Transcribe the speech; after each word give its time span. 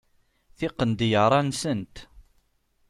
Tiqendyar-a 0.57 1.39
nsent. 1.47 1.95